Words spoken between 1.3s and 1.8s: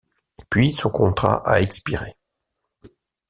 a